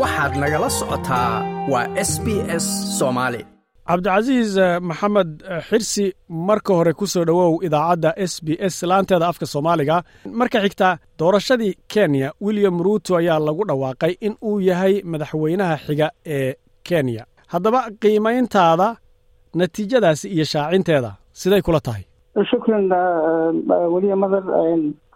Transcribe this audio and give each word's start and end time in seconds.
waxaad 0.00 0.32
nagala 0.42 0.68
socotaa 0.78 1.32
waa 1.72 1.86
s 2.10 2.12
b 2.24 2.26
s 2.62 2.66
soomaali 2.98 3.40
cabdicasiis 3.88 4.50
maxamed 4.88 5.30
xirsi 5.68 6.04
marka 6.48 6.72
hore 6.78 6.92
ku 6.98 7.06
soo 7.12 7.24
dhowow 7.28 7.52
idaacadda 7.66 8.10
s 8.30 8.34
b 8.44 8.48
s 8.72 8.76
laanteeda 8.90 9.26
afka 9.30 9.46
soomaaliga. 9.52 9.96
Marka 10.40 10.58
xigta 10.64 10.88
doorashadii 11.18 11.72
kenya 11.92 12.28
william 12.44 12.76
ruuto 12.84 13.12
ayaa 13.20 13.38
lagu 13.46 13.62
dhawaaqay 13.70 14.12
in 14.26 14.34
uu 14.48 14.60
yahay 14.68 14.94
madaxweynaha 15.12 15.76
xiga 15.86 16.08
ee 16.36 16.54
kenya. 16.88 17.24
Haddaba 17.52 17.80
qiimayntaada 18.02 18.88
natiijadaasi 19.58 20.26
iyo 20.34 20.44
shaacinteeda 20.52 21.10
siday 21.40 21.62
kula 21.66 21.80
tahay. 21.86 22.04
Shukran 22.50 22.84
weliya 23.94 24.16
madar 24.22 24.44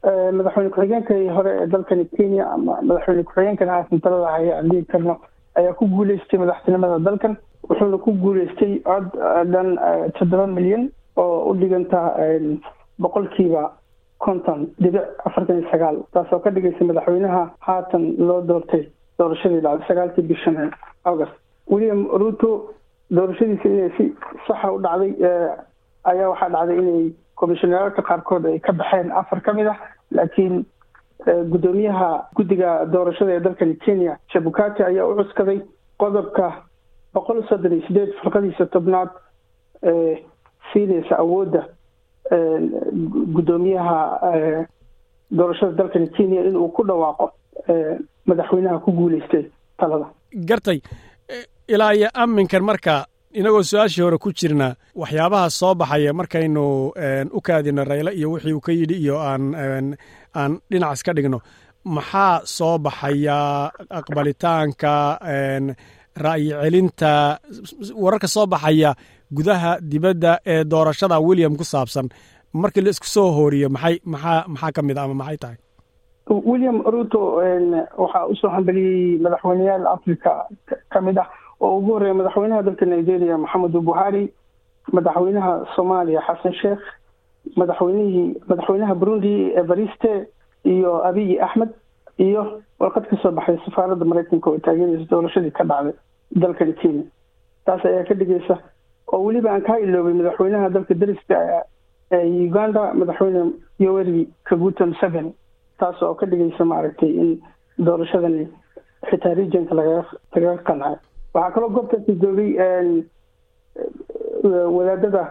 madaxweyne 0.04 0.70
ku-xigeenkii 0.70 1.28
hore 1.36 1.50
ee 1.62 1.66
dalkani 1.66 2.04
kenya 2.16 2.46
ama 2.52 2.78
madaxweyne 2.82 3.24
ku-xigeenkan 3.24 3.68
haatan 3.68 4.00
talada 4.00 4.30
haya 4.36 4.56
aan 4.58 4.84
karno 4.92 5.16
ayaa 5.56 5.72
ku 5.74 5.86
guuleystay 5.86 6.38
madaxtinimada 6.38 6.98
dalkan. 7.04 7.36
Wuxuuna 7.68 7.98
ku 7.98 8.12
guuleystay 8.12 8.78
cod 8.84 9.10
dhan 9.52 9.76
toddoba 10.18 10.46
milyan 10.46 10.90
oo 11.16 11.50
u 11.50 11.54
dhiganta 11.54 12.14
boqolkiiba 12.98 13.72
konton 14.18 14.66
dhibic 14.82 15.02
afartan 15.26 15.58
iyo 15.60 15.70
sagaal 15.70 15.96
taasoo 16.12 16.38
ka 16.38 16.50
dhigaysa 16.50 16.84
madaxweynaha 16.84 17.42
haatan 17.60 18.14
loo 18.18 18.40
doortay 18.42 18.86
doorashadii 19.18 19.60
dhacday 19.60 19.86
sagaalkii 19.88 20.22
bishan 20.30 20.70
august. 21.04 21.32
William 21.70 22.06
ruto 22.20 22.50
doorashadiisa 23.10 23.68
inay 23.68 23.90
si 23.96 24.14
saxa 24.46 24.72
u 24.72 24.78
dhacday 24.78 25.12
ayaa 26.04 26.28
waxaa 26.32 26.48
dhacday 26.54 26.78
inay 26.78 27.10
komishoneerarka 27.40 28.02
qaarkood 28.10 28.46
ay 28.52 28.58
ka 28.60 28.72
baxeen 28.72 29.12
afar 29.20 29.40
ka 29.46 29.52
mid 29.52 29.66
ah 29.72 29.78
laakiin 30.10 30.64
guddoomiyaha 31.52 32.08
guddiga 32.36 32.70
doorashada 32.92 33.32
ee 33.36 33.40
dalkani 33.46 33.76
kenya 33.84 34.18
shabukati 34.32 34.82
ayaa 34.82 35.06
u 35.10 35.16
cuskaday 35.22 35.58
qodobka 36.02 36.46
boqol 37.14 37.42
soddon 37.48 37.72
iyo 37.72 37.86
sideed 37.88 38.10
firqadiisa 38.22 38.66
tobnaad 38.66 39.10
ee 39.92 40.14
siinaysa 40.72 41.14
awoodda 41.24 41.62
guddoomiyaha 43.34 43.98
doorashada 45.38 45.72
dalkani 45.78 46.08
kenya 46.16 46.40
in 46.48 46.56
uu 46.56 46.68
ku 46.68 46.82
dhawaaqo 46.88 47.26
madaxweynaha 48.26 48.78
ku 48.84 48.92
guuleystay 48.92 49.44
talada. 49.78 50.06
Gartay 50.48 50.80
ilaa 51.68 51.92
iyo 51.94 52.08
aminkan 52.14 52.62
marka 52.64 53.06
inagoo 53.40 53.62
su'aashii 53.70 54.02
hore 54.06 54.18
ku 54.24 54.30
jirna 54.38 54.68
waxyaabaha 55.00 55.50
soo 55.60 55.74
baxaya 55.80 56.12
markaynu 56.20 56.64
u 57.38 57.40
kaadino 57.46 57.84
rayle 57.90 58.10
iyo 58.18 58.28
wixii 58.32 58.52
uu 58.56 58.60
ka 58.66 58.72
yidhi 58.72 58.96
iyo 59.04 59.16
aan 59.30 59.44
aan 60.40 60.52
dhinac 60.70 60.92
iska 60.96 61.12
dhigno 61.16 61.38
maxaa 61.96 62.40
soo 62.56 62.74
baxaya 62.86 63.38
aqbalitaanka 63.98 64.92
ra'yi 66.26 66.50
celinta 66.62 67.12
wararka 68.02 68.28
soo 68.34 68.46
baxaya 68.46 68.90
gudaha 69.36 69.72
dibadda 69.90 70.32
ee 70.52 70.64
doorashada 70.64 71.16
william 71.20 71.54
ku 71.56 71.64
saabsan? 71.64 72.06
Markii 72.52 72.80
la 72.84 72.90
isku 72.94 73.06
soo 73.06 73.28
hooriyo 73.36 73.68
maxay 73.76 73.96
maxaa 74.12 74.44
maxaa 74.52 74.72
ka 74.76 74.82
mid 74.82 74.98
a 74.98 75.02
ama 75.04 75.14
maxay 75.20 75.36
tahay? 75.42 75.56
William 76.50 76.76
ruto 76.94 77.20
waxaa 78.02 78.24
u 78.32 78.34
soo 78.40 78.50
hambaliyey 78.54 79.18
madaxweyneyaal 79.24 79.84
africa 79.96 80.32
ka 80.92 80.98
mid 81.06 81.18
ah 81.22 81.28
oo 81.60 81.76
ugu 81.78 81.92
horreeya 81.92 82.14
madaxweynaha 82.14 82.62
dalka 82.62 82.86
nigeria 82.86 83.38
maxamedu 83.38 83.80
buhari 83.88 84.24
madaxweynaha 84.92 85.52
soomaaliya 85.76 86.20
xasan 86.28 86.52
sheekh 86.60 86.84
madaxweynihii 87.56 88.26
madaxweynaha 88.48 88.94
burundi 88.94 89.32
evariste 89.62 90.12
iyo 90.64 90.92
abiyi 91.08 91.40
axmed 91.40 91.70
iyo 92.18 92.42
warqad 92.80 93.06
ka 93.10 93.16
soo 93.22 93.30
baxday 93.30 93.58
safaaradda 93.64 94.04
maraykanka 94.04 94.50
oo 94.50 94.58
taageeraysa 94.58 95.10
doorashadii 95.10 95.50
ka 95.50 95.64
dhacday 95.64 95.94
dalkani 96.42 96.72
kenya. 96.74 97.04
Taas 97.66 97.84
ayaa 97.84 98.04
ka 98.08 98.14
dhigaysa 98.14 98.58
oo 99.12 99.22
weliba 99.24 99.50
aan 99.52 99.62
kaa 99.62 99.78
iloobay 99.78 100.12
madaxweynaha 100.14 100.68
dalka 100.70 100.94
dariska 100.94 101.36
ee 102.12 102.46
uganda 102.48 102.94
madaxweyne 102.94 103.52
yoweri 103.78 104.28
kaguto 104.44 104.86
museveni. 104.86 105.32
Taas 105.78 106.02
oo 106.02 106.14
ka 106.14 106.26
dhigaysa 106.26 106.64
maaragtay 106.64 107.10
in 107.22 107.40
doorashadani 107.78 108.48
xitaa 109.10 109.34
regionka 109.34 109.74
lagaa 109.74 110.04
lagaga 110.34 110.62
qancay 110.68 110.96
waxaa 111.34 111.52
kaloo 111.54 111.70
goobtaasi 111.76 112.12
joogay 112.22 112.50
wadaadada 114.76 115.22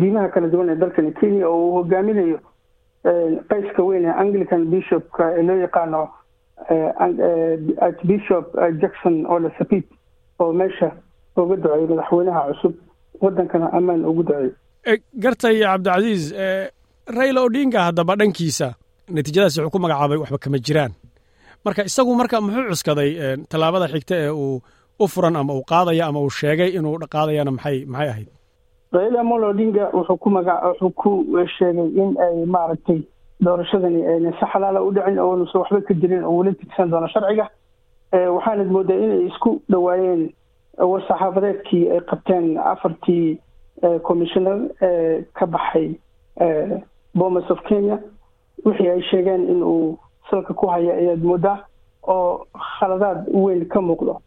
diimaha 0.00 0.28
kala 0.34 0.48
duwan 0.52 0.68
ee 0.72 0.76
dalkani 0.82 1.12
kenya 1.20 1.48
oo 1.48 1.58
uu 1.66 1.72
hogaaminayo 1.78 2.38
qayska 3.50 3.82
weyn 3.88 4.04
ee 4.08 4.14
anglican 4.22 4.62
bishopka 4.72 5.24
ee 5.38 5.42
loo 5.48 5.56
yaqaano 5.64 6.00
archbishop 7.88 8.46
jackson 8.82 9.16
ole 9.34 9.48
sapit 9.58 9.86
oo 10.42 10.52
meesha 10.60 10.88
uga 11.36 11.56
duceeyay 11.56 11.86
madaxweynaha 11.92 12.42
cusub 12.50 12.74
wadankana 13.24 13.66
ammaan 13.78 14.04
ugu 14.10 14.22
duceeyay 14.28 14.98
gartay 15.24 15.56
cabdicasiis 15.64 16.24
raila 17.16 17.40
odinga 17.48 17.80
haddaba 17.88 18.16
dhankiisa 18.20 18.68
natiijadaasi 19.16 19.58
wuxuu 19.60 19.70
ku 19.74 19.78
magacaabay 19.84 20.18
waxba 20.22 20.38
kama 20.44 20.58
jiraan. 20.66 20.92
Marka 21.64 21.82
isagu 21.88 22.12
marka 22.20 22.36
muxuu 22.44 22.68
cuskaday 22.72 23.10
tallaabada 23.52 23.86
xigta 23.94 24.14
ee 24.24 24.30
uu 24.42 24.62
u 24.98 25.06
furan 25.08 25.36
ama 25.36 25.52
uu 25.54 25.64
qaadaya 25.72 26.06
ama 26.06 26.20
uu 26.20 26.30
sheegay 26.30 26.70
inuu 26.78 26.98
qaadayana 27.14 27.50
maxay 27.50 27.84
maxay 27.84 28.08
ahayd? 28.08 28.28
Raila 28.92 29.20
amolo 29.20 29.48
odinga 29.48 29.90
wuxuu 29.92 30.16
ku 30.22 30.30
maga 30.30 30.54
wuxuu 30.68 30.90
ku 30.94 31.10
sheegay 31.58 31.88
in 32.02 32.16
ay 32.26 32.44
maaragtay 32.46 33.00
doorashadani 33.44 34.00
ayna 34.06 34.30
si 34.38 34.44
xalaala 34.52 34.82
u 34.82 34.90
dhicin 34.94 35.18
oonusa 35.18 35.58
waxba 35.58 35.80
ka 35.88 35.94
jirin 35.94 36.24
oo 36.24 36.32
wula 36.38 36.52
tigsan 36.54 36.90
doono 36.90 37.08
sharciga. 37.08 37.46
Waxaanad 38.12 38.68
moodaa 38.70 38.96
inay 39.04 39.26
isku 39.26 39.50
dhawaayeen 39.70 40.22
war-saxaafadeedkii 40.78 41.90
ay 41.94 42.00
qabteen 42.10 42.46
afartii 42.58 43.38
commissioner 44.06 44.58
ee 44.82 45.22
ka 45.34 45.46
baxay 45.46 45.88
bomas 47.14 47.50
of 47.50 47.58
kenya. 47.68 47.98
Wixii 48.64 48.88
ay 48.90 49.02
sheegeen 49.10 49.42
in 49.50 49.62
uu 49.62 49.98
salka 50.30 50.54
ku 50.54 50.66
haya 50.66 50.94
ayaad 50.94 51.22
moodaa 51.24 51.58
oo 52.08 52.46
khaladaad 52.78 53.26
weyn 53.32 53.66
ka 53.68 53.80
muuqdo 53.80 54.20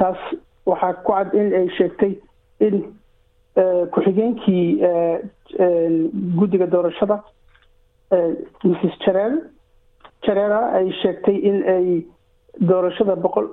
taas 0.00 0.18
waxaa 0.66 0.92
ku 1.04 1.12
cad 1.12 1.34
in 1.40 1.52
ay 1.60 1.68
sheegtay 1.78 2.12
in 2.66 2.76
ku-xigeenkii 3.92 4.64
guddiga 6.40 6.66
doorashada 6.74 7.16
mrs 8.64 8.94
jareel 9.04 9.34
jareera 10.26 10.60
ay 10.78 10.90
sheegtay 11.02 11.36
in 11.50 11.58
ay 11.74 11.86
doorashada 12.70 13.16
boqol 13.26 13.46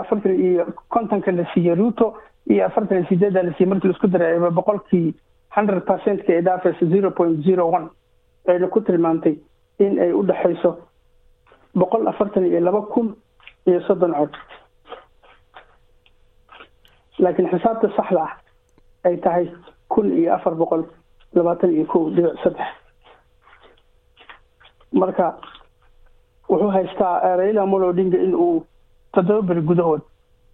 afartan 0.00 0.34
iyo 0.48 0.66
kontonka 0.96 1.32
la 1.32 1.44
siiyey 1.54 1.74
ruto 1.80 2.14
iyo 2.50 2.66
afartan 2.66 2.98
iyo 2.98 3.06
sideedda 3.08 3.42
la 3.42 3.52
siiyey 3.56 3.70
markii 3.72 3.88
la 3.88 3.94
isku 3.94 4.08
daray 4.08 4.32
ayba 4.36 4.50
boqolkii 4.60 5.14
hundred 5.56 5.82
percentka 5.90 6.32
ee 6.32 6.40
dhaafaysa 6.48 6.86
zero 6.94 7.10
point 7.10 7.42
zero 7.46 7.66
one 7.78 7.88
ayna 8.48 8.68
ku 8.68 8.80
tilmaamtay 8.80 9.34
in 9.78 9.98
ay 10.00 10.12
u 10.12 10.22
dhexayso 10.22 10.76
boqol 11.74 12.06
afartan 12.08 12.46
iyo 12.46 12.60
laba 12.60 12.82
kun 12.94 13.14
iyo 13.66 13.80
soddon 13.88 14.12
cod 14.14 14.34
laakiin 17.18 17.48
xisaabta 17.50 17.88
saxda 17.96 18.22
ah 18.22 18.32
ay 19.04 19.16
tahay 19.16 19.46
kun 19.88 20.12
iyo 20.18 20.34
afar 20.34 20.54
boqol 20.54 20.84
labaatan 21.34 21.70
iyo 21.74 21.84
kow 21.86 22.10
dhibic 22.10 22.38
saddex. 22.42 22.66
Marka 24.92 25.34
wuxuu 26.48 26.70
haystaa 26.70 27.36
raila 27.36 27.62
amolo 27.62 27.88
odinga 27.88 28.18
in 28.18 28.34
uu 28.34 28.64
toddoba 29.12 29.42
beri 29.48 29.60
gudahood 29.62 30.00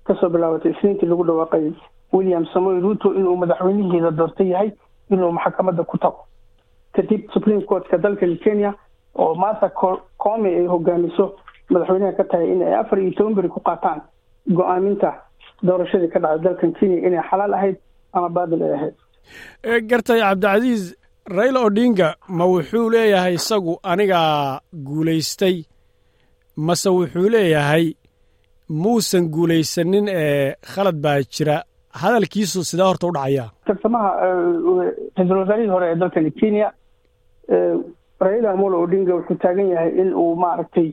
ka 0.07 0.15
soo 0.21 0.29
bilaabatay 0.29 0.73
isniintii 0.73 1.07
lagu 1.09 1.25
dhawaaqay 1.25 1.73
william 2.13 2.47
samoy 2.53 2.81
ruto 2.81 3.15
inuu 3.15 3.37
madaxweynihiida 3.37 4.11
doorta 4.11 4.45
yahay 4.45 4.71
inuu 5.11 5.33
maxkamadda 5.33 5.85
ku 5.85 5.99
tago. 5.99 6.25
Kadib 6.95 7.31
supreme 7.33 7.63
courtka 7.67 7.99
dalkani 7.99 8.37
kenya 8.39 8.75
oo 9.15 9.35
martha 9.35 9.69
come 10.19 10.47
ay 10.49 10.67
hogaamiso 10.67 11.35
madaxweynaha 11.71 12.13
ka 12.17 12.25
tahay 12.25 12.51
in 12.53 12.63
ay 12.63 12.75
afar 12.75 12.99
iyo 12.99 13.13
toban 13.17 13.35
beri 13.35 13.49
ku 13.49 13.61
qaataan 13.61 14.01
go'aaminta 14.49 15.13
doorashadii 15.67 16.11
ka 16.15 16.19
dhacday 16.25 16.43
dalkan 16.45 16.73
kenya 16.79 16.99
inay 17.07 17.23
xalaal 17.31 17.55
ahayd 17.59 17.77
ama 18.17 18.29
baadil 18.37 18.63
ay 18.67 18.73
ahayd. 18.79 18.95
Gartay 19.91 20.21
cabdicasiis 20.25 20.85
raila 21.37 21.61
odinga 21.69 22.09
ma 22.39 22.45
wuxuu 22.53 22.87
leeyahay 22.95 23.35
isagu 23.41 23.73
anigaa 23.93 24.61
guulaystay? 24.87 25.57
Mase 26.67 26.89
wuxuu 26.99 27.29
leeyahay 27.35 27.85
muusan 28.83 29.25
guulaysanin 29.35 30.07
ee 30.09 30.55
khalad 30.73 30.97
baa 31.05 31.21
jira? 31.35 31.57
Hadalkiisu 32.03 32.65
sidee 32.65 32.87
horta 32.89 33.07
u 33.07 33.13
dhacayaa 33.17 33.49
tartamaha 33.67 34.11
ra'iisul 35.17 35.39
wasaarihii 35.43 35.73
hore 35.75 35.87
ee 35.93 35.97
dalkani 36.03 36.31
kenya 36.41 36.69
raila 38.21 38.51
amolo 38.55 38.77
odinga 38.85 39.15
wuxuu 39.15 39.37
taagan 39.43 39.69
yahay 39.75 39.91
in 40.03 40.15
uu 40.15 40.35
maaragtay 40.37 40.89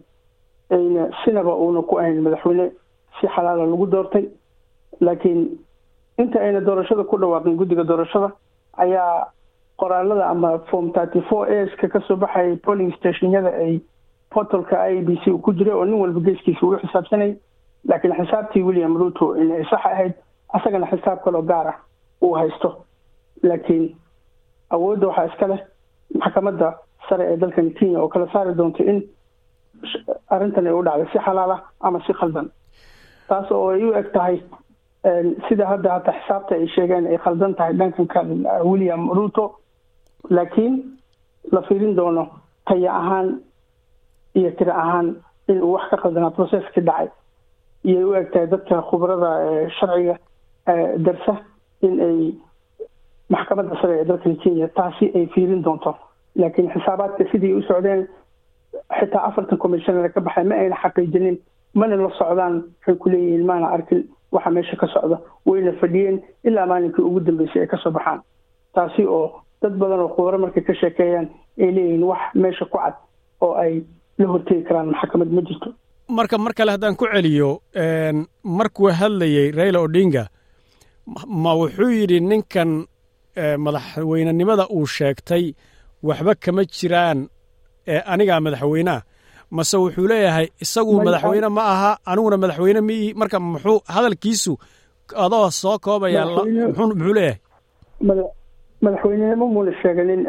ayna 0.76 1.04
sinaba 1.24 1.54
uuna 1.56 1.82
ku 1.82 2.00
ahayn 2.00 2.20
madaxweyne 2.26 2.66
si 3.20 3.28
xalaala 3.36 3.66
lagu 3.72 3.86
doortay 3.94 4.26
laakiin 5.02 5.60
inta 6.18 6.40
ayna 6.42 6.62
doorashada 6.62 7.04
ku 7.04 7.18
dhawaaqin 7.18 7.56
guddiga 7.58 7.84
doorashada 7.84 8.32
ayaa 8.78 9.28
qoraalada 9.80 10.26
ama 10.30 10.60
form 10.70 10.92
thirty 10.94 11.22
four 11.30 11.48
aska 11.48 11.88
ka 11.90 12.00
soo 12.08 12.16
baxayay 12.16 12.56
polling 12.58 12.92
stationyada 12.98 13.50
ay 13.64 13.80
portalka 14.30 14.78
i 14.92 15.02
b 15.02 15.16
c 15.24 15.32
ku 15.42 15.54
jira 15.54 15.76
oo 15.76 15.86
nin 15.86 16.00
walba 16.02 16.20
geeskiisa 16.20 16.66
uu 16.66 16.78
xisaabsanay. 16.78 17.36
Laakiin 17.88 18.14
xisaabtii 18.16 18.62
william 18.64 18.98
ruto 18.98 19.36
inay 19.36 19.64
sax 19.70 19.86
ahayd 19.86 20.14
asagana 20.54 20.88
xisaab 20.92 21.24
kaloo 21.24 21.42
gaar 21.42 21.68
ah 21.68 21.78
uu 22.22 22.34
haysto. 22.36 22.86
Laakiin 23.44 23.96
awoodda 24.70 25.08
waxaa 25.08 25.26
iska 25.32 25.48
leh 25.48 25.60
maxkamadda 26.20 26.74
sare 27.10 27.24
ee 27.34 27.38
dalkan 27.38 27.72
kenya 27.74 28.00
oo 28.02 28.08
kala 28.10 28.28
saari 28.34 28.54
doonto 28.54 28.84
in 28.84 29.02
arrintan 30.30 30.68
ay 30.68 30.74
u 30.74 30.84
dhacday 30.84 31.08
si 31.12 31.20
xalaal 31.26 31.52
ah 31.52 31.62
ama 31.80 32.00
si 32.06 32.14
khaldan. 32.14 32.50
Taas 33.28 33.52
oo 33.52 33.70
ay 33.72 33.84
u 33.84 33.94
eg 33.96 34.12
tahay 34.14 34.42
sida 35.48 35.66
hadda 35.68 35.92
hata 35.94 36.12
xisaabta 36.14 36.56
ay 36.56 36.68
sheegeen 36.76 37.08
ay 37.08 37.18
khaldan 37.18 37.54
tahay 37.56 37.74
dhankanka 37.74 38.24
william 38.64 39.10
ruto. 39.10 39.56
Laakiin 40.30 40.74
la 41.52 41.62
fiirin 41.62 41.96
doono 41.96 42.28
taya 42.68 42.92
ahaan 42.94 43.40
iyo 44.36 44.52
tiro 44.58 44.72
ahaan 44.74 45.16
in 45.48 45.62
uu 45.62 45.72
wax 45.74 45.90
ka 45.90 45.98
khaldanaa 45.98 46.30
processkii 46.36 46.82
dhacay. 46.84 47.08
Iyay 47.86 48.04
u 48.04 48.14
eg 48.16 48.32
tahay 48.34 48.48
dadka 48.48 48.82
khubrada 48.90 49.32
sharciga 49.80 50.16
darsa 51.06 51.38
in 51.82 52.00
ay 52.02 52.34
maxkamadda 53.30 53.76
sare 53.82 54.00
ee 54.02 54.06
dalkan 54.06 54.36
kenya 54.44 54.68
taasi 54.68 55.12
ay 55.16 55.26
fiirin 55.34 55.64
doonto. 55.64 55.96
Laakiin 56.36 56.70
xisaabaadka 56.74 57.24
sidii 57.32 57.54
u 57.54 57.62
socdeen 57.62 58.08
xitaa 59.00 59.24
afartan 59.28 59.58
commissioner 59.58 60.12
ka 60.12 60.22
baxay 60.22 60.44
ma 60.44 60.56
ayna 60.56 60.76
xaqiijinin 60.84 61.38
mana 61.74 61.96
la 61.96 62.10
socdaan 62.20 62.64
waxay 62.80 62.96
ku 62.96 63.10
leeyihiin 63.10 63.46
maana 63.46 63.68
arkin 63.68 64.04
waxa 64.32 64.50
meesha 64.56 64.76
ka 64.82 64.88
socda 64.94 65.18
wayna 65.46 65.72
fadhiyeen 65.82 66.18
ilaa 66.44 66.66
maalinkii 66.66 67.02
ugu 67.10 67.20
dambeysay 67.20 67.62
ay 67.62 67.68
ka 67.68 67.78
soo 67.84 67.92
baxaan. 67.92 68.22
Taasi 68.74 69.04
oo 69.06 69.42
dad 69.62 69.74
badan 69.82 70.00
oo 70.00 70.10
khubaro 70.16 70.38
markay 70.38 70.64
ka 70.64 70.74
sheekeeyaan 70.82 71.28
ay 71.62 71.72
leeyihiin 71.76 72.04
wax 72.04 72.22
meesha 72.36 72.66
ku 72.66 72.78
cad 72.78 72.96
oo 73.42 73.54
ay 73.64 73.82
la 74.18 74.26
hortegi 74.28 74.64
karaan 74.68 74.92
maxkamad 74.92 75.32
ma 75.32 75.42
jirto. 75.42 75.70
Marka 76.10 76.38
mar 76.38 76.54
kale 76.54 76.72
haddaan 76.72 76.96
ku 76.96 77.06
celiyo 77.14 77.62
markuu 78.44 78.90
hadlayey 79.00 79.52
raila 79.52 79.80
odinga 79.86 80.24
ma 81.28 81.52
wuxuu 81.60 81.90
yidhi 81.90 82.20
ninkan 82.20 82.86
madaxweynenimada 83.58 84.68
uu 84.70 84.86
sheegtay 84.86 85.54
waxba 86.04 86.36
kama 86.44 86.64
jiraan 86.66 87.20
ee 87.88 88.02
anigaa 88.14 88.40
madaxweyneah 88.46 89.02
mase 89.58 89.78
wuxuu 89.78 90.08
leeyahay 90.12 90.48
isagu 90.64 90.94
madaxweyne 91.08 91.50
ma 91.58 91.62
aha 91.74 91.92
aniguna 92.12 92.38
madaxweyne 92.44 92.82
miihi 92.90 93.14
marka 93.22 93.40
muxuu 93.40 93.78
hadalkiisu 93.96 94.54
adoo 95.26 95.50
soo 95.62 95.78
koobaya 95.86 96.26
muxuu 96.26 97.14
leeyahay? 97.18 97.38
Madaxweynenimo 98.82 99.46
muuna 99.54 99.72
sheeganin 99.82 100.22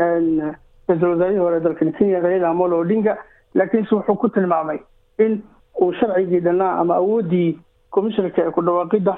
ra'iisul 0.89 1.11
wasaarihii 1.13 1.39
hore 1.45 1.61
dalkan 1.61 1.93
kenya 1.99 2.21
raila 2.21 2.49
amolo 2.49 2.79
odinga 2.83 3.13
laakiinse 3.55 3.95
wuxuu 3.95 4.17
ku 4.21 4.29
tilmaamay 4.29 4.79
in 5.25 5.43
uu 5.83 5.93
sharcigii 6.01 6.41
dhannaa 6.47 6.73
ama 6.81 6.95
awooddii 6.97 7.59
commissionarka 7.95 8.43
ee 8.47 8.51
ku 8.51 8.63
dhawaaqidda 8.67 9.15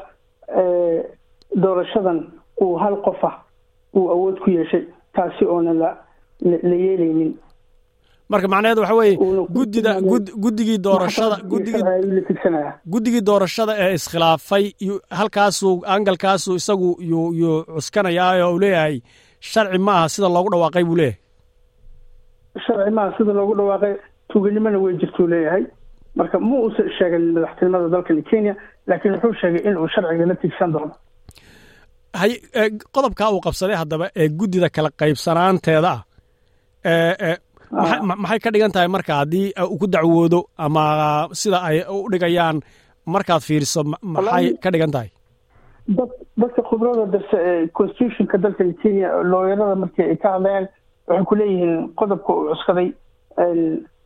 doorashadan 1.62 2.18
uu 2.62 2.76
hal 2.82 2.96
qof 3.06 3.24
ah 3.24 3.34
uu 3.96 4.10
awood 4.14 4.36
ku 4.44 4.50
yeeshay 4.50 4.84
taasi 5.14 5.44
oona 5.44 5.72
la 5.82 5.90
la 6.70 6.76
yeelaynin 6.84 7.32
marka 8.32 8.48
macnaheed 8.52 8.78
waxa 8.82 8.94
weeye 9.00 9.16
guddida 9.56 9.92
guddigii 10.44 10.78
doorashada 10.86 11.36
guddigii 12.92 13.22
doorashada 13.28 13.72
ee 13.84 13.94
iskhilaafay 13.98 14.64
halkaasuu 15.18 15.74
angalkaasuu 15.94 16.54
isagu 16.60 16.90
yuu 17.10 17.28
yuu 17.40 17.58
cuskanayaa 17.74 18.32
oo 18.46 18.52
uu 18.54 18.58
leeyahay 18.64 18.96
sharci 19.50 19.78
ma 19.86 19.92
aha 19.98 20.08
sida 20.14 20.28
loogu 20.36 20.50
dhawaaqay 20.54 20.84
buu 20.88 20.96
leeyahay. 21.00 21.18
Sharci 22.66 22.90
maaha 22.96 23.10
sida 23.18 23.32
loogu 23.38 23.54
dhawaaqay 23.58 23.94
tuuganimona 24.32 24.78
wey 24.84 24.94
jirtuu 25.00 25.26
leeyahay. 25.32 25.64
Marka 26.18 26.36
ma 26.48 26.56
uusan 26.64 26.88
sheegan 26.98 27.24
madaxtinimada 27.36 27.88
dalkan 27.94 28.18
kenya 28.30 28.54
laakiin 28.88 29.14
wuxuu 29.14 29.34
sheegay 29.40 29.62
in 29.68 29.76
uu 29.82 29.88
sharciga 29.94 30.26
la 30.30 30.34
tigsan 30.42 30.70
doono. 30.74 30.94
Hay 32.20 32.32
qodobkaa 32.94 33.30
uu 33.34 33.40
qabsaday 33.46 33.76
haddaba 33.82 34.06
ee 34.20 34.28
guddida 34.40 34.68
kala 34.76 34.90
qaybsanaanteeda 35.00 35.92
ah 35.94 37.36
maxay 37.72 38.38
ka 38.44 38.50
dhigan 38.54 38.72
tahay 38.74 38.88
marka 38.88 39.14
haddii 39.20 39.52
uu 39.64 39.78
ku 39.80 39.86
dacwoodo 39.86 40.40
ama 40.58 40.84
sida 41.32 41.58
ay 41.68 41.80
u 41.88 42.08
dhigayaan 42.12 42.60
markaad 43.06 43.42
fiiriso 43.48 43.84
maxay 44.02 44.54
ka 44.62 44.70
dhigan 44.70 44.92
tahay? 44.92 45.10
Dad 45.88 46.10
dadka 46.40 46.62
khibrada 46.68 47.06
darse 47.12 47.36
ee 47.50 47.66
constitutionka 47.78 48.38
dalkan 48.38 48.74
kenya 48.82 49.08
looyarada 49.32 49.74
markii 49.82 50.04
ay 50.12 50.16
ka 50.22 50.28
hadlayaan 50.36 50.66
waxay 51.08 51.24
ku 51.30 51.34
leeyihiin 51.40 51.74
qodobka 52.00 52.30
uu 52.32 52.48
cuskaday 52.52 52.88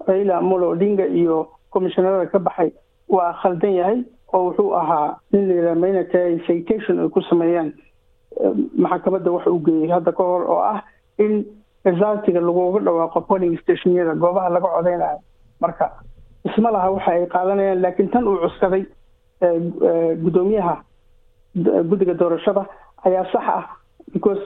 raila 0.09 0.35
amolo 0.39 0.71
odinga 0.75 1.07
iyo 1.21 1.49
commissionarada 1.71 2.31
ka 2.33 2.39
baxay. 2.39 2.71
Waa 3.09 3.33
khaldan 3.43 3.75
yahay 3.81 3.99
oo 4.33 4.41
wuxuu 4.51 4.73
ahaa 4.81 5.19
nin 5.33 5.49
la 5.49 5.55
yidhaha 5.55 5.75
maynata 5.83 6.19
citation 6.47 7.01
ay 7.03 7.09
ku 7.15 7.21
sameeyaan. 7.31 7.71
Maxkamadda 8.85 9.31
wax 9.35 9.47
uu 9.47 9.61
geeyey 9.67 9.91
hadda 9.91 10.13
ka 10.13 10.23
hor 10.23 10.43
oo 10.51 10.61
ah 10.73 10.81
in 11.19 11.45
resultiga 11.89 12.41
laguga 12.49 12.81
dhawaaqo 12.87 13.21
polling 13.31 13.55
stationyada 13.63 14.15
goobaha 14.25 14.49
laga 14.57 14.69
codeynayo 14.77 15.19
marka 15.65 15.87
isma 16.49 16.71
laha 16.77 16.89
waxa 16.97 17.11
ay 17.17 17.27
qaadanayaan 17.35 17.83
laakiin 17.85 18.11
tan 18.15 18.25
uu 18.33 18.39
cuskaday 18.45 18.83
guddoomiyaha 20.25 20.75
guddiga 21.91 22.15
doorashada 22.21 22.63
ayaa 23.09 23.25
sax 23.33 23.45
ah 23.57 23.65
because 24.15 24.43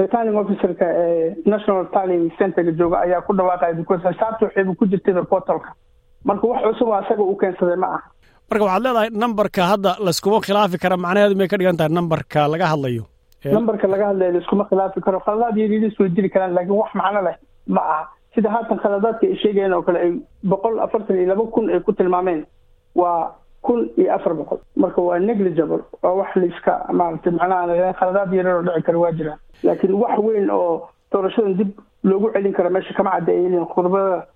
returning 0.00 0.36
officerka 0.42 0.86
ee 1.02 1.34
national 1.52 1.84
tallying 1.96 2.24
centerga 2.38 2.72
jooga 2.80 2.96
ayaa 3.06 3.20
ku 3.26 3.32
dhawaaqaya 3.40 3.74
because 3.80 4.02
xisaabta 4.08 4.42
waxayba 4.48 4.74
ku 4.80 4.84
jirtayba 4.92 5.22
portalka 5.32 5.70
marka 6.30 6.44
wax 6.52 6.60
cusub 6.68 6.88
oo 6.92 6.96
asaga 7.02 7.22
uu 7.30 7.36
keensaday 7.42 7.76
ma 7.84 7.86
aha. 7.96 8.00
Marka 8.50 8.64
waxaad 8.68 8.82
leedahay 8.86 9.10
nambarka 9.24 9.62
hadda 9.72 9.90
layskuma 10.06 10.40
khilaafi 10.46 10.78
kara 10.84 10.96
macnaheedu 11.04 11.36
may 11.40 11.48
ka 11.52 11.56
dhigan 11.60 11.78
tahay 11.80 11.92
nambarka 11.98 12.40
laga 12.54 12.66
hadlayo 12.72 13.04
nambarka 13.44 13.86
laga 13.88 14.06
hadlayo 14.10 14.32
laiskuma 14.32 14.64
khilaafi 14.70 15.00
karo 15.00 15.20
khaladaad 15.20 15.56
yariiris 15.56 15.98
way 16.00 16.08
jiri 16.10 16.28
karaan 16.30 16.54
laakiin 16.54 16.78
wax 16.80 16.90
macno 16.94 17.20
leh 17.22 17.36
ma 17.66 17.80
aha. 17.80 18.02
Sida 18.34 18.50
haatan 18.50 18.78
khaladaadka 18.78 19.26
ay 19.26 19.36
sheegayeen 19.42 19.72
oo 19.74 19.82
kale 19.82 19.98
ay 20.00 20.12
boqol 20.44 20.80
afartan 20.80 21.16
iyo 21.16 21.26
laba 21.32 21.44
kun 21.54 21.70
ay 21.70 21.80
ku 21.80 21.92
tilmaameen 21.92 22.44
waa 22.94 23.32
kun 23.62 23.90
iyo 23.96 24.12
afar 24.14 24.34
boqol. 24.34 24.58
Marka 24.76 25.00
waa 25.02 25.18
negligible 25.18 25.82
waa 26.02 26.14
wax 26.20 26.36
laiska 26.36 26.72
maaragtay 26.92 27.32
macnaha 27.32 27.92
khaladaad 28.00 28.32
yarar 28.34 28.56
oo 28.56 28.62
dhici 28.66 28.82
kara 28.86 28.98
waa 28.98 29.12
jiraan 29.18 29.38
laakiin 29.62 29.94
wax 30.02 30.18
weyn 30.18 30.50
oo 30.50 30.88
doorashadan 31.12 31.54
dib 31.58 31.70
loogu 32.04 32.30
celin 32.32 32.52
kara 32.52 32.70
meesha 32.70 32.94
kama 32.94 33.10
caddeeyeen 33.10 33.66
khurbada 33.72 34.26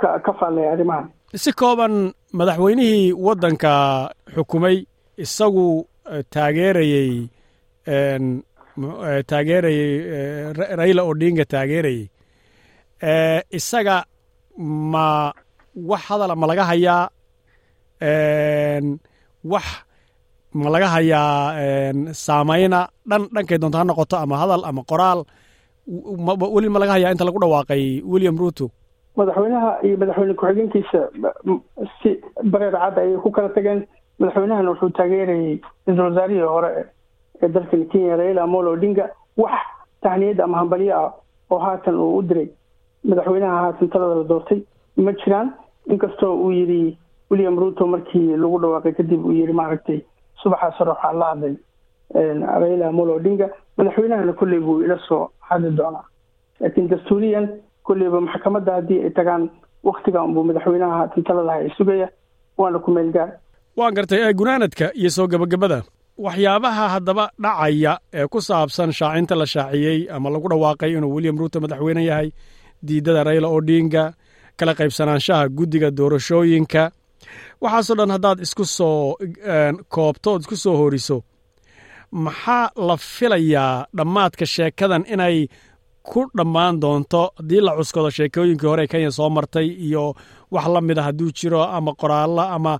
ka 0.00 0.18
ka 0.24 0.32
faallaya 0.38 0.72
arrimahan. 0.72 1.08
Si 1.34 1.52
kooban 1.52 2.12
madaxweynihii 2.32 3.12
waddanka 3.12 3.72
xukumay 4.34 4.86
isagu 5.18 5.86
taageerayey 6.30 7.28
taageerayey 9.30 9.90
raila 10.80 11.02
odinga 11.10 11.44
taageerayey 11.52 12.02
isaga 13.58 13.96
ma 14.92 15.06
wax 15.90 16.02
hadala 16.08 16.34
ma 16.40 16.46
laga 16.50 16.64
hayaa 16.70 17.02
wax 19.52 19.66
ma 20.60 20.68
laga 20.74 20.88
hayaa 20.94 21.92
saamayna 22.24 22.80
dhan 23.10 23.22
dhankay 23.34 23.58
doonto 23.62 23.78
ha 23.80 23.84
noqoto 23.88 24.16
ama 24.24 24.36
hadal 24.42 24.62
ama 24.70 24.82
qoraal. 24.90 25.20
Weli 26.54 26.68
ma 26.74 26.78
laga 26.82 26.92
hayaa 26.96 27.12
inta 27.14 27.24
lagu 27.28 27.38
dhawaaqay 27.42 27.82
william 28.12 28.36
ruto. 28.42 28.66
Madaxweynaha 29.18 29.70
iyo 29.86 29.96
madaxweyne 30.00 30.34
ku-xigeenkiisa 30.38 31.00
si 32.02 32.10
bareer 32.52 32.72
cad 32.82 32.96
ayay 33.02 33.16
ku 33.24 33.30
kala 33.36 33.48
tageen 33.56 33.80
madaxweynahana 34.20 34.70
wuxuu 34.72 34.90
taageerayey 34.98 35.60
ra'iisul 35.86 36.04
wasaarihii 36.10 36.46
hore 36.54 36.70
ee 37.42 37.48
dalkan 37.48 37.84
kenya 37.88 38.16
raila 38.16 38.42
amolo 38.42 38.70
odinga 38.76 39.10
wax 39.36 39.60
tahniyad 40.02 40.40
ama 40.40 40.58
hambalyo 40.58 40.94
ah 40.98 41.12
oo 41.50 41.58
haatan 41.58 41.94
uu 41.94 42.16
u 42.18 42.22
diray. 42.22 42.48
Madaxweynaha 43.04 43.60
haatan 43.62 43.88
talada 43.88 44.14
la 44.14 44.24
doortay. 44.24 44.60
Ma 44.96 45.12
jiraan? 45.12 45.52
Inkastoo 45.86 46.34
uu 46.44 46.50
yidhi 46.52 46.98
william 47.30 47.58
ruto 47.58 47.86
markii 47.86 48.36
lagu 48.36 48.58
dhawaaqay 48.62 48.92
kadib 48.92 49.24
uu 49.26 49.32
yidhi 49.32 49.52
maaragtay 49.52 50.00
subaxaas 50.42 50.74
hore 50.78 50.90
waxaa 50.90 51.12
la 51.12 51.26
hadlay 51.30 51.54
raila 52.62 52.88
amolo 52.88 53.14
odinga. 53.16 53.48
Madaxweynahana 53.76 54.32
kolley 54.32 54.60
buu 54.60 54.82
ila 54.84 54.98
soo 55.08 55.30
hadli 55.40 55.70
doonaa. 55.76 56.04
Laakiin 56.60 56.88
dastuuriyan 56.90 57.48
kolleyba 57.82 58.20
maxkamadda 58.20 58.72
haddii 58.74 59.02
ay 59.04 59.10
tagaan 59.10 59.50
waktiga 59.84 60.22
unbuu 60.22 60.44
madaxweynaha 60.44 60.96
haatan 60.98 61.24
taladaha 61.24 61.58
ay 61.58 61.70
sugaya. 61.76 62.08
Waana 62.58 62.78
ku 62.78 62.90
meel 62.90 63.12
gaar 63.12 63.30
waan 63.76 63.94
gartay 63.94 64.32
gunaanadka 64.34 64.90
iyo 64.94 65.10
soo 65.10 65.26
gebagabada 65.28 65.82
waxyaabaha 66.24 66.84
haddaba 66.94 67.24
dhacaya 67.44 67.92
ee 68.18 68.26
ku 68.32 68.38
saabsan 68.48 68.90
shaacinta 68.98 69.34
la 69.40 69.46
shaaciyey 69.54 69.98
ama 70.16 70.28
lagu 70.34 70.48
dhawaaqay 70.52 70.90
inuu 70.96 71.14
william 71.14 71.36
ruto 71.38 71.60
madaxweyne 71.64 72.02
yahay 72.10 72.28
diidada 72.86 73.22
raila 73.28 73.48
odinga 73.58 74.04
kala 74.58 74.72
qaybsanaanshaha 74.80 75.48
guddiga 75.58 75.88
doorashooyinka. 75.98 76.82
Waxaasoo 77.62 77.96
dhan 77.98 78.10
haddaad 78.14 78.38
isku 78.46 78.64
soo 78.64 79.14
koobto 79.94 80.28
ood 80.34 80.42
isku 80.44 80.56
soo 80.64 80.76
horiso 80.80 81.16
maxaa 82.24 82.64
la 82.88 82.96
filayaa 82.96 83.86
dhammaadka 83.98 84.44
sheekadan 84.54 85.04
inay 85.14 85.36
ku 86.10 86.20
dhammaan 86.38 86.74
doonto? 86.82 87.22
Haddii 87.38 87.60
la 87.66 87.72
cuskado 87.78 88.10
sheekooyinkii 88.16 88.66
hore 88.70 88.84
kenya 88.92 89.10
soo 89.18 89.28
martay 89.36 89.66
iyo 89.86 90.04
wax 90.50 90.66
la 90.74 90.80
mid 90.80 90.98
a 90.98 91.02
hadduu 91.02 91.30
jiro 91.38 91.62
ama 91.62 91.92
qoraallo 92.02 92.42
ama 92.56 92.78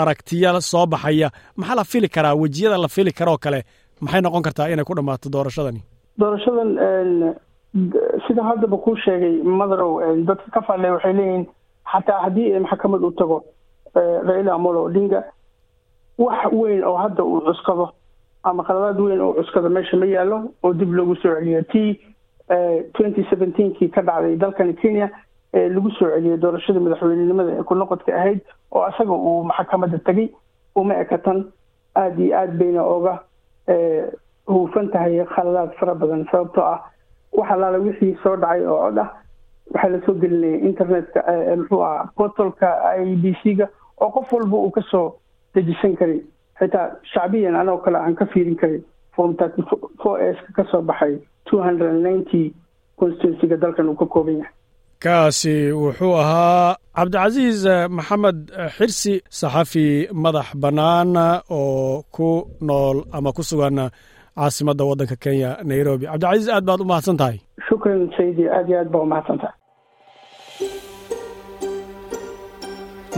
aragtiya 0.00 0.60
soo 0.60 0.86
baxaya 0.86 1.30
maxaa 1.56 1.74
la 1.80 1.84
fili 1.84 2.08
karaa? 2.08 2.34
Wejiyada 2.34 2.78
la 2.78 2.88
fili 2.88 3.12
karoo 3.12 3.38
kale 3.38 3.60
maxay 4.00 4.20
noqon 4.20 4.42
kartaa 4.42 4.68
inay 4.72 4.84
ku 4.84 4.94
dhammaato 4.94 5.28
doorashadani? 5.30 5.80
Doorashadan 6.18 6.70
sida 8.26 8.42
haddaba 8.48 8.76
kuu 8.84 8.96
sheegay 9.04 9.42
madarow 9.42 9.92
dadka 10.28 10.50
ka 10.54 10.60
falle 10.66 10.90
waxay 10.94 11.12
leeyihiin 11.12 11.46
xataa 11.92 12.20
haddii 12.24 12.58
maxkamad 12.66 13.02
u 13.04 13.10
tago 13.12 13.38
raila 14.28 14.52
amolo 14.54 14.84
odinga 14.88 15.20
wax 16.18 16.52
weyn 16.52 16.84
oo 16.84 16.96
hadda 16.96 17.24
uu 17.24 17.40
cuskado 17.40 17.86
ama 18.44 18.62
qaladaad 18.64 19.00
weyn 19.00 19.20
oo 19.20 19.32
cuskado 19.38 19.68
meesha 19.70 19.96
ma 19.96 20.06
yaallo 20.06 20.38
oo 20.62 20.72
dib 20.74 20.92
loogu 20.92 21.16
soo 21.22 21.34
celiyo 21.38 21.62
t 21.72 21.74
twenty 22.96 23.24
seventeenkii 23.30 23.88
ka 23.88 24.02
dhacday 24.02 24.36
dalkani 24.36 24.74
kenya 24.74 25.08
lagu 25.52 25.90
soo 25.98 26.08
celiyey 26.10 26.36
doorashada 26.36 26.80
madaxweynenimada 26.80 27.52
ee 27.58 27.62
ku 27.62 27.74
noqodka 27.74 28.14
ahayd 28.16 28.40
oo 28.72 28.88
isaga 28.88 29.12
uu 29.12 29.44
maxkamadda 29.44 29.98
tegay 29.98 30.28
uma 30.76 30.94
ekatan 31.04 31.44
aada 31.96 32.22
iyo 32.24 32.36
aad 32.38 32.52
bayna 32.58 32.82
oga 32.84 33.14
huufan 34.46 34.88
tahay 34.92 35.24
khaladaad 35.34 35.74
fara 35.80 35.94
badan 35.94 36.24
sababtoo 36.30 36.64
ah 36.64 36.80
wax 37.38 37.50
allaala 37.54 37.78
wixii 37.78 38.16
soo 38.22 38.36
dhacay 38.36 38.64
oo 38.66 38.78
cod 38.86 38.98
ah 38.98 39.08
waxaa 39.74 39.90
la 39.94 40.00
soo 40.06 40.14
gelinaya 40.22 40.58
internetka 40.70 41.20
muxuu 41.56 41.82
aha 41.84 42.08
portalka 42.16 42.68
i 43.04 43.14
b 43.22 43.34
c 43.42 43.54
ga 43.60 43.68
oo 44.00 44.10
qof 44.10 44.32
walba 44.32 44.56
uu 44.56 44.70
ka 44.70 44.82
soo 44.90 45.06
dejisan 45.54 45.96
karay. 45.96 46.20
Xitaa 46.58 46.86
shacbiyan 47.12 47.56
anoo 47.56 47.78
kale 47.84 47.98
aan 47.98 48.14
ka 48.14 48.26
fiirin 48.32 48.56
karin 48.56 48.82
form 49.16 49.36
thirty 49.36 49.62
four 50.02 50.16
s 50.20 50.36
ka 50.46 50.52
ka 50.62 50.64
soo 50.70 50.82
baxay 50.82 51.18
two 51.44 51.58
hundred 51.62 51.90
and 51.90 52.02
ninety 52.02 52.54
constituencyga 53.00 53.56
dalkan 53.56 53.88
uu 53.88 53.96
ka 53.96 54.06
kooban 54.06 54.38
yahay 54.40 54.52
kaasi 55.02 55.54
wuxuu 55.82 56.14
ahaa 56.22 56.76
cabdicasiis 56.96 57.60
maxamed 57.96 58.38
xirsi 58.76 59.14
saxafi 59.38 59.86
madax 60.22 60.48
bannaan 60.62 61.10
oo 61.58 62.02
ku 62.16 62.28
nool 62.68 62.96
ama 63.16 63.30
ku 63.36 63.42
sugan 63.50 63.78
caasimadda 64.38 64.84
waddanka 64.90 65.16
kenya 65.24 65.50
nairobi. 65.70 66.04
Cabdicasiis 66.12 66.48
aad 66.54 66.64
baad 66.68 66.80
u 66.84 66.86
mahadsan 66.90 67.16
tahay? 67.20 67.36
Shukran 67.68 68.00
saydi 68.16 68.44
aad 68.56 68.66
iyo 68.70 68.78
aad 68.82 68.90
baa 68.94 69.02
umahadsan 69.06 69.38
tahay. 69.42 69.56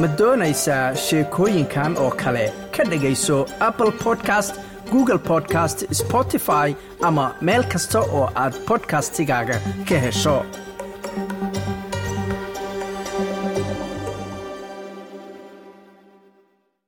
Ma 0.01 0.09
doonaysaa 0.19 0.87
sheekooyinkan 1.07 1.93
oo 2.05 2.11
kale? 2.23 2.47
Ka 2.75 2.83
dhegayso 2.91 3.37
apple 3.69 3.93
podcast 4.05 4.53
google 4.93 5.21
podcast 5.31 5.79
spotify 6.01 6.69
ama 7.09 7.27
meel 7.47 7.63
kasta 7.73 8.01
oo 8.19 8.25
aad 8.43 8.55
bodkastigaaga 8.69 9.57
ka 9.89 9.97
hesho 10.05 10.37